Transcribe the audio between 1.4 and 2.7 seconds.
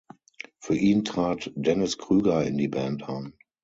Dennis Krüger in die